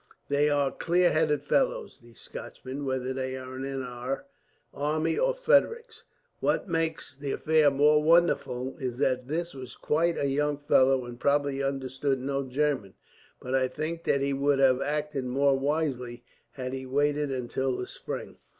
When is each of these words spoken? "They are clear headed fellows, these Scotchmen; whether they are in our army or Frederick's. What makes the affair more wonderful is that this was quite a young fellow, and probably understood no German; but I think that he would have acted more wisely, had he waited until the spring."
"They 0.29 0.49
are 0.49 0.71
clear 0.71 1.11
headed 1.11 1.43
fellows, 1.43 1.99
these 1.99 2.19
Scotchmen; 2.19 2.85
whether 2.85 3.13
they 3.13 3.37
are 3.37 3.55
in 3.57 3.83
our 3.83 4.25
army 4.73 5.15
or 5.15 5.35
Frederick's. 5.35 6.05
What 6.39 6.67
makes 6.67 7.15
the 7.15 7.31
affair 7.33 7.69
more 7.69 8.01
wonderful 8.01 8.75
is 8.79 8.97
that 8.97 9.27
this 9.27 9.53
was 9.53 9.75
quite 9.75 10.17
a 10.17 10.25
young 10.25 10.57
fellow, 10.57 11.05
and 11.05 11.19
probably 11.19 11.61
understood 11.61 12.19
no 12.19 12.41
German; 12.41 12.95
but 13.39 13.53
I 13.53 13.67
think 13.67 14.03
that 14.05 14.21
he 14.21 14.33
would 14.33 14.57
have 14.57 14.81
acted 14.81 15.25
more 15.25 15.53
wisely, 15.55 16.23
had 16.53 16.73
he 16.73 16.87
waited 16.87 17.29
until 17.31 17.77
the 17.77 17.85
spring." 17.85 18.37